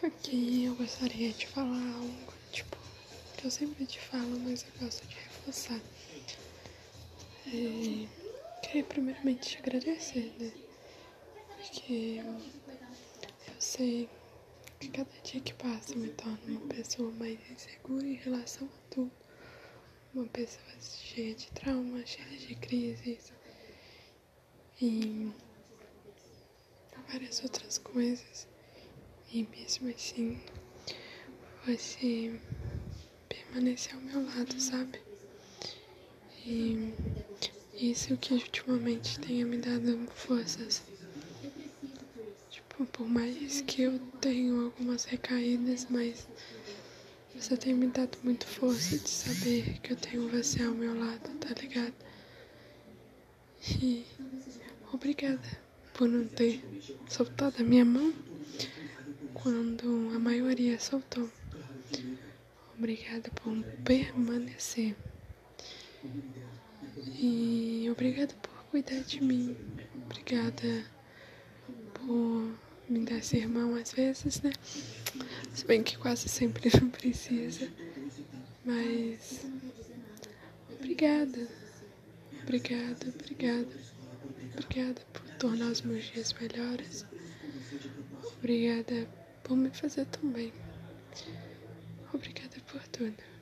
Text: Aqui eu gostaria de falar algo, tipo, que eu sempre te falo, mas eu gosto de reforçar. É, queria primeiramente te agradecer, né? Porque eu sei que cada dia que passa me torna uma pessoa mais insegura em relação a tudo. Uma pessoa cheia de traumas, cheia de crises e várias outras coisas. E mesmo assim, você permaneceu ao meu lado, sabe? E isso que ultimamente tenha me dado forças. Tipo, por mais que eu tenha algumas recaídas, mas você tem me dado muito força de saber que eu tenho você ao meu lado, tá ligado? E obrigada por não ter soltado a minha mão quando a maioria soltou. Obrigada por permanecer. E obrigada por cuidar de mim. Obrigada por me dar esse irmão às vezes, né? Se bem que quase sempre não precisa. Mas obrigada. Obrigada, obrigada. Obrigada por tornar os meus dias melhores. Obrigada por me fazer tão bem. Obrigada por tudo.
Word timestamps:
Aqui 0.00 0.64
eu 0.64 0.76
gostaria 0.76 1.32
de 1.32 1.44
falar 1.48 1.82
algo, 1.96 2.32
tipo, 2.52 2.76
que 3.36 3.44
eu 3.46 3.50
sempre 3.50 3.84
te 3.84 3.98
falo, 3.98 4.38
mas 4.40 4.62
eu 4.62 4.70
gosto 4.80 5.04
de 5.08 5.16
reforçar. 5.16 5.80
É, 7.48 8.06
queria 8.62 8.84
primeiramente 8.84 9.50
te 9.50 9.58
agradecer, 9.58 10.32
né? 10.38 10.52
Porque 11.56 12.22
eu 12.22 13.60
sei 13.60 14.08
que 14.78 14.88
cada 14.88 15.10
dia 15.24 15.40
que 15.40 15.52
passa 15.54 15.96
me 15.96 16.10
torna 16.10 16.38
uma 16.46 16.68
pessoa 16.68 17.10
mais 17.10 17.36
insegura 17.50 18.06
em 18.06 18.14
relação 18.14 18.68
a 18.68 18.94
tudo. 18.94 19.10
Uma 20.14 20.26
pessoa 20.26 20.80
cheia 20.80 21.34
de 21.34 21.50
traumas, 21.50 22.08
cheia 22.08 22.38
de 22.38 22.54
crises 22.54 23.32
e 24.80 25.28
várias 27.08 27.42
outras 27.42 27.78
coisas. 27.78 28.46
E 29.30 29.46
mesmo 29.50 29.90
assim, 29.90 30.40
você 31.66 32.40
permaneceu 33.28 33.96
ao 33.96 34.00
meu 34.00 34.24
lado, 34.24 34.58
sabe? 34.58 34.98
E 36.46 36.94
isso 37.74 38.16
que 38.16 38.32
ultimamente 38.32 39.20
tenha 39.20 39.44
me 39.44 39.58
dado 39.58 40.08
forças. 40.14 40.82
Tipo, 42.50 42.86
por 42.86 43.06
mais 43.06 43.60
que 43.60 43.82
eu 43.82 43.98
tenha 44.18 44.52
algumas 44.62 45.04
recaídas, 45.04 45.86
mas 45.90 46.26
você 47.34 47.54
tem 47.54 47.74
me 47.74 47.88
dado 47.88 48.16
muito 48.24 48.46
força 48.46 48.96
de 48.96 49.10
saber 49.10 49.78
que 49.80 49.92
eu 49.92 49.96
tenho 49.96 50.26
você 50.30 50.62
ao 50.62 50.72
meu 50.72 50.98
lado, 50.98 51.28
tá 51.38 51.54
ligado? 51.60 51.94
E 53.82 54.06
obrigada 54.90 55.60
por 55.92 56.08
não 56.08 56.26
ter 56.26 56.64
soltado 57.06 57.60
a 57.60 57.64
minha 57.64 57.84
mão 57.84 58.14
quando 59.48 60.14
a 60.14 60.18
maioria 60.18 60.78
soltou. 60.78 61.26
Obrigada 62.76 63.30
por 63.30 63.64
permanecer. 63.82 64.94
E 67.18 67.88
obrigada 67.90 68.34
por 68.42 68.52
cuidar 68.64 69.00
de 69.00 69.22
mim. 69.22 69.56
Obrigada 70.04 70.84
por 71.94 72.58
me 72.90 73.06
dar 73.06 73.16
esse 73.16 73.38
irmão 73.38 73.74
às 73.74 73.90
vezes, 73.92 74.42
né? 74.42 74.52
Se 75.54 75.64
bem 75.64 75.82
que 75.82 75.96
quase 75.96 76.28
sempre 76.28 76.68
não 76.78 76.90
precisa. 76.90 77.72
Mas 78.66 79.46
obrigada. 80.78 81.48
Obrigada, 82.42 83.14
obrigada. 83.18 83.68
Obrigada 84.52 85.00
por 85.10 85.22
tornar 85.38 85.70
os 85.70 85.80
meus 85.80 86.04
dias 86.04 86.34
melhores. 86.34 87.06
Obrigada 88.36 89.08
por 89.48 89.56
me 89.56 89.70
fazer 89.70 90.04
tão 90.04 90.30
bem. 90.30 90.52
Obrigada 92.12 92.56
por 92.70 92.86
tudo. 92.88 93.37